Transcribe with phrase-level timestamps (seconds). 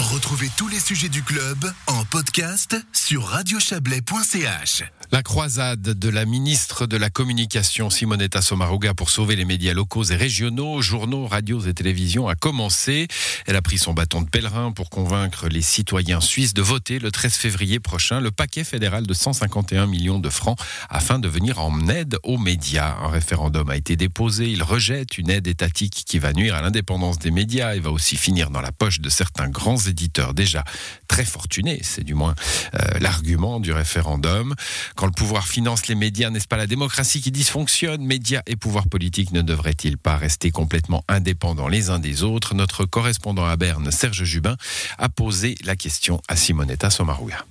[0.00, 4.84] Retrouvez tous les sujets du club en podcast sur radiochablais.ch.
[5.12, 10.04] La croisade de la ministre de la Communication Simonetta Sommaruga pour sauver les médias locaux
[10.04, 13.08] et régionaux, journaux, radios et télévisions a commencé.
[13.46, 17.10] Elle a pris son bâton de pèlerin pour convaincre les citoyens suisses de voter le
[17.10, 20.58] 13 février prochain le paquet fédéral de 151 millions de francs
[20.88, 22.96] afin de venir en aide aux médias.
[23.02, 24.48] Un référendum a été déposé.
[24.48, 28.16] Il rejette une aide étatique qui va nuire à l'indépendance des médias et va aussi
[28.16, 30.64] finir dans la poche de certains grands éditeurs déjà
[31.08, 31.80] très fortunés.
[31.82, 32.34] C'est du moins
[32.74, 34.54] euh, l'argument du référendum.
[34.96, 38.02] Quand le pouvoir finance les médias, n'est-ce pas la démocratie qui dysfonctionne?
[38.02, 42.54] Médias et pouvoir politique ne devraient-ils pas rester complètement indépendants les uns des autres?
[42.54, 44.56] Notre correspondant à Berne, Serge Jubin,
[44.98, 47.44] a posé la question à Simonetta Sommaruga.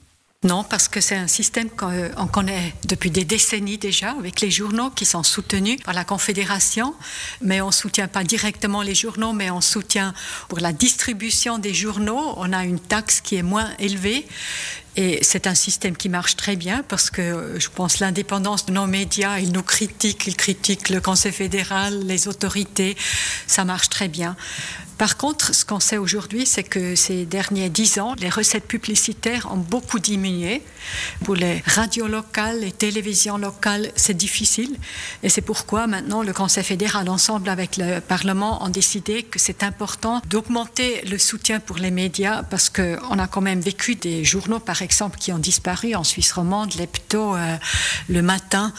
[0.45, 4.89] Non, parce que c'est un système qu'on connaît depuis des décennies déjà, avec les journaux
[4.89, 6.95] qui sont soutenus par la Confédération,
[7.41, 10.13] mais on ne soutient pas directement les journaux, mais on soutient
[10.47, 14.25] pour la distribution des journaux, on a une taxe qui est moins élevée.
[14.95, 18.87] Et c'est un système qui marche très bien parce que je pense l'indépendance de nos
[18.87, 22.95] médias, ils nous critiquent, ils critiquent le Conseil fédéral, les autorités,
[23.45, 24.37] ça marche très bien.
[24.99, 29.47] Par contre, ce qu'on sait aujourd'hui, c'est que ces derniers dix ans, les recettes publicitaires
[29.49, 30.61] ont beaucoup diminué.
[31.23, 34.75] Pour les radios locales, les télévisions locales, c'est difficile.
[35.23, 39.63] Et c'est pourquoi maintenant le Conseil fédéral, ensemble avec le Parlement, ont décidé que c'est
[39.63, 44.59] important d'augmenter le soutien pour les médias parce qu'on a quand même vécu des journaux,
[44.59, 47.55] par exemple, qui ont disparu en Suisse romande, l'Hebdo, euh,
[48.09, 48.73] le matin.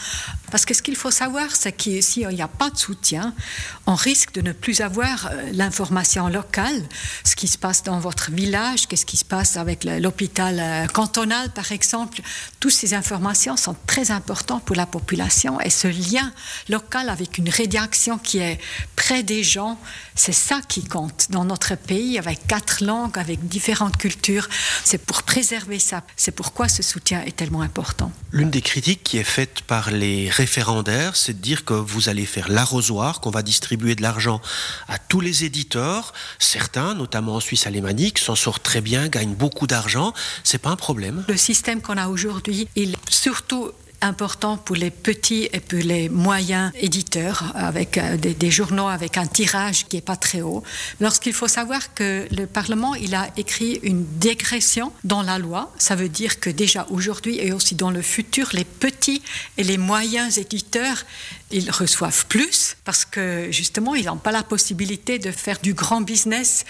[0.51, 3.33] Parce que ce qu'il faut savoir, c'est que s'il n'y a pas de soutien,
[3.87, 6.83] on risque de ne plus avoir euh, l'information locale,
[7.23, 11.49] ce qui se passe dans votre village, qu'est-ce qui se passe avec l'hôpital euh, cantonal,
[11.51, 12.21] par exemple.
[12.59, 16.31] Toutes ces informations sont très importantes pour la population et ce lien
[16.69, 18.59] local avec une rédaction qui est
[18.95, 19.79] près des gens,
[20.15, 24.47] c'est ça qui compte dans notre pays, avec quatre langues, avec différentes cultures.
[24.83, 26.03] C'est pour préserver ça.
[26.15, 28.11] C'est pourquoi ce soutien est tellement important.
[28.31, 32.25] L'une des critiques qui est faite par les référendaires, c'est de dire que vous allez
[32.25, 34.41] faire l'arrosoir, qu'on va distribuer de l'argent
[34.87, 39.67] à tous les éditeurs Certains, notamment en Suisse alémanique, s'en sortent très bien, gagnent beaucoup
[39.67, 40.13] d'argent.
[40.43, 41.23] C'est pas un problème.
[41.27, 46.71] Le système qu'on a aujourd'hui, il surtout important pour les petits et pour les moyens
[46.75, 50.63] éditeurs, avec euh, des, journaux avec un tirage qui n'est pas très haut.
[50.99, 55.95] Lorsqu'il faut savoir que le Parlement, il a écrit une dégression dans la loi, ça
[55.95, 59.21] veut dire que déjà aujourd'hui et aussi dans le futur, les petits
[59.57, 61.05] et les moyens éditeurs,
[61.51, 66.01] ils reçoivent plus parce que justement, ils n'ont pas la possibilité de faire du grand
[66.01, 66.65] business.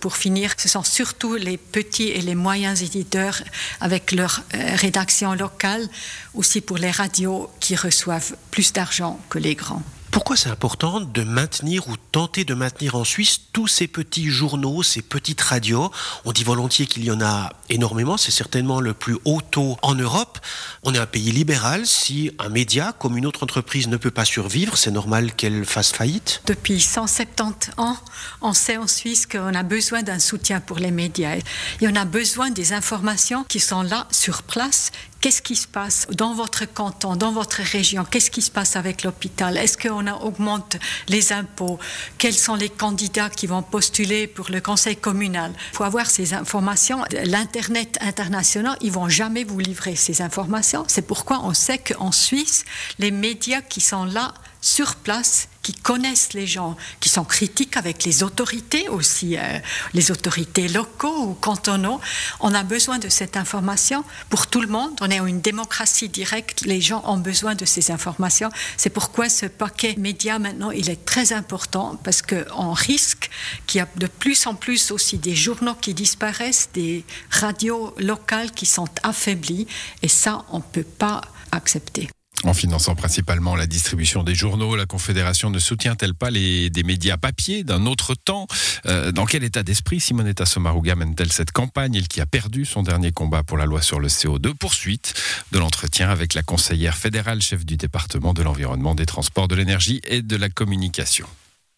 [0.00, 3.42] Pour finir, ce sont surtout les petits et les moyens éditeurs
[3.80, 5.88] avec leur euh, rédaction locale,
[6.34, 9.82] aussi pour les radios qui reçoivent plus d'argent que les grands.
[10.16, 14.82] Pourquoi c'est important de maintenir ou tenter de maintenir en Suisse tous ces petits journaux,
[14.82, 15.92] ces petites radios?
[16.24, 19.94] On dit volontiers qu'il y en a énormément, c'est certainement le plus haut taux en
[19.94, 20.38] Europe.
[20.84, 24.24] On est un pays libéral, si un média comme une autre entreprise ne peut pas
[24.24, 26.40] survivre, c'est normal qu'elle fasse faillite?
[26.46, 27.98] Depuis 170 ans,
[28.40, 31.36] on sait en Suisse qu'on a besoin d'un soutien pour les médias.
[31.36, 36.06] Et on a besoin des informations qui sont là sur place Qu'est-ce qui se passe
[36.12, 38.04] dans votre canton, dans votre région?
[38.04, 39.56] Qu'est-ce qui se passe avec l'hôpital?
[39.56, 40.76] Est-ce qu'on augmente
[41.08, 41.78] les impôts?
[42.18, 45.52] Quels sont les candidats qui vont postuler pour le conseil communal?
[45.72, 47.02] Il faut avoir ces informations.
[47.24, 50.84] L'Internet international, ils vont jamais vous livrer ces informations.
[50.86, 52.64] C'est pourquoi on sait qu'en Suisse,
[52.98, 58.04] les médias qui sont là sur place, qui connaissent les gens, qui sont critiques avec
[58.04, 59.58] les autorités aussi, euh,
[59.94, 62.00] les autorités locaux ou cantonaux.
[62.38, 64.92] On a besoin de cette information pour tout le monde.
[65.00, 66.60] On est une démocratie directe.
[66.66, 68.48] Les gens ont besoin de ces informations.
[68.76, 73.28] C'est pourquoi ce paquet média maintenant, il est très important parce qu'on risque
[73.66, 78.52] qu'il y a de plus en plus aussi des journaux qui disparaissent, des radios locales
[78.52, 79.66] qui sont affaiblies.
[80.02, 82.08] Et ça, on ne peut pas accepter.
[82.44, 87.16] En finançant principalement la distribution des journaux, la Confédération ne soutient-elle pas les, des médias
[87.16, 88.46] papier d'un autre temps?
[88.84, 91.94] Euh, Dans quel état d'esprit Simonetta Sommaruga mène-t-elle cette campagne?
[91.96, 94.54] Elle qui a perdu son dernier combat pour la loi sur le CO2.
[94.54, 95.14] Poursuite
[95.50, 100.00] de l'entretien avec la conseillère fédérale chef du département de l'environnement, des transports, de l'énergie
[100.06, 101.26] et de la communication.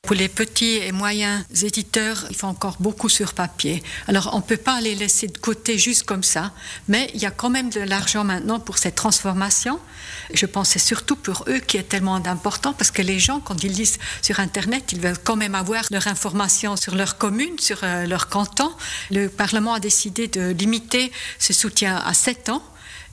[0.02, 3.82] Pour les petits et moyens éditeurs, il faut encore beaucoup sur papier.
[4.06, 6.52] Alors on ne peut pas les laisser de côté juste comme ça,
[6.86, 9.78] mais il y a quand même de l'argent maintenant pour cette transformation.
[10.32, 13.62] Je pense c'est surtout pour eux qui est tellement important parce que les gens, quand
[13.64, 17.80] ils lisent sur Internet, ils veulent quand même avoir leur information sur leur commune, sur
[17.82, 18.70] euh, leur canton.
[19.10, 22.62] Le Parlement a décidé de limiter ce soutien à 7 ans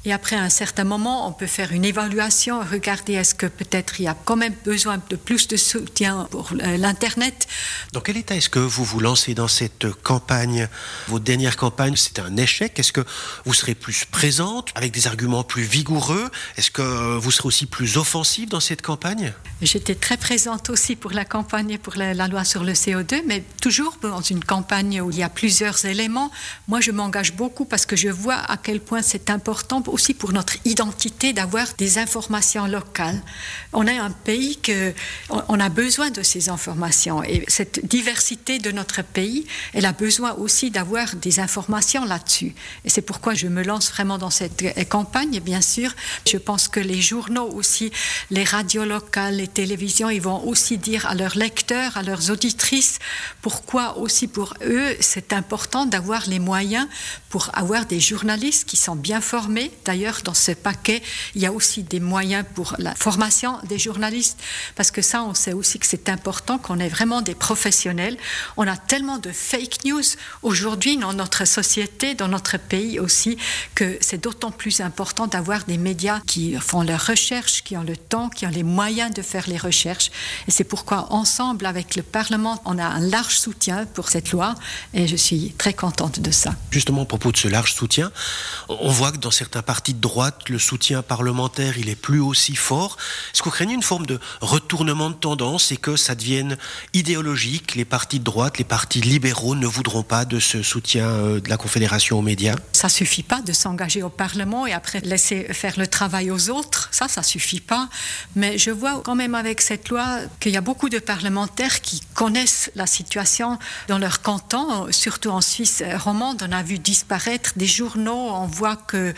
[0.08, 4.04] Et après un certain moment, on peut faire une évaluation, regarder est-ce que peut-être il
[4.04, 7.48] y a quand même besoin de plus de soutien pour euh, l'Internet.
[7.92, 10.70] Dans quel état est-ce que vous vous lancez dans cette campagne?
[11.08, 12.78] Vos dernières campagnes, c'était un échec.
[12.78, 13.04] Est-ce que
[13.46, 16.30] vous serez plus présente, avec des arguments plus vigoureux?
[16.58, 19.34] Est-ce que vous serez aussi plus offensive dans cette campagne?
[19.64, 23.44] J'étais très présente aussi pour la campagne pour la, la, loi sur le CO2, mais
[23.60, 26.30] toujours dans une campagne où il y a plusieurs éléments.
[26.68, 30.34] Moi, je m'engage beaucoup parce que je vois à quel point c'est important aussi pour
[30.34, 33.22] notre identité d'avoir des informations locales.
[33.72, 34.94] On est un pays que
[35.30, 40.34] on a besoin de ces informations et cette diversité de notre pays, elle a besoin
[40.34, 42.54] aussi d'avoir des informations là-dessus.
[42.84, 45.40] Et c'est pourquoi je me lance vraiment dans cette campagne.
[45.40, 45.90] Bien sûr,
[46.28, 47.90] je pense que les journaux aussi,
[48.32, 53.00] les radios locales, les télévisions, ils vont aussi dire à leurs lecteurs, à leurs auditrices,
[53.42, 56.86] pourquoi aussi pour eux c'est important d'avoir les moyens
[57.30, 59.72] pour avoir des journalistes qui sont bien formés.
[59.86, 61.02] D'ailleurs, dans ce paquet,
[61.36, 64.40] il y a aussi des moyens pour la formation des journalistes,
[64.76, 68.18] parce que ça, on sait aussi que c'est important qu'on ait vraiment des professionnels.
[68.58, 70.04] On a tellement de fake news
[70.42, 73.38] aujourd'hui dans notre société, dans notre pays aussi,
[73.76, 77.96] que c'est d'autant plus important d'avoir des médias qui font leurs recherches, qui ont le
[77.96, 80.10] temps, qui ont les moyens de faire les recherches.
[80.48, 84.56] Et c'est pourquoi, ensemble, avec le Parlement, on a un large soutien pour cette loi,
[84.94, 86.56] et je suis très contente de ça.
[86.72, 88.12] Justement, à propos de ce large soutien,
[88.70, 92.98] on voit que dans certains de droite, le soutien parlementaire, il est plus aussi fort.
[93.34, 96.58] Est-ce que vous craignez une forme de retournement de tendance et que ça devienne
[96.94, 101.40] idéologique Les partis de droite, les partis libéraux ne voudront pas de ce soutien euh,
[101.40, 102.56] de la Confédération aux médias?
[102.74, 106.90] Ça suffit pas de s'engager au Parlement et après laisser faire le travail aux autres.
[106.92, 107.90] Ça, ça suffit pas.
[108.36, 112.02] Mais je vois quand même avec cette loi qu'il y a beaucoup de parlementaires qui
[112.14, 116.46] connaissent la situation dans leur canton, surtout en Suisse romande.
[116.48, 118.30] On a vu disparaître des journaux.
[118.32, 119.14] On voit que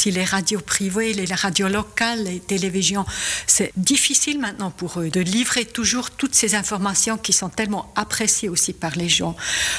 [0.00, 3.04] aussi les radios privées, les radios locales, les télévisions,
[3.46, 8.48] c'est difficile maintenant pour eux de livrer toujours toutes ces informations qui sont tellement appréciées
[8.48, 9.36] aussi par les gens.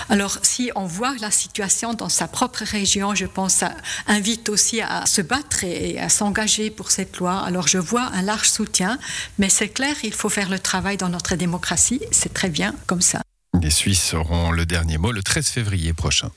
[0.09, 3.75] Alors, si on voit la situation dans sa propre région, je pense, ça
[4.05, 7.39] invite aussi à se battre et à s'engager pour cette loi.
[7.39, 8.99] Alors, je vois un large soutien,
[9.39, 12.01] mais c'est clair, il faut faire le travail dans notre démocratie.
[12.11, 13.21] C'est très bien comme ça.
[13.59, 16.29] Les Suisses auront le dernier mot le 13 février prochain.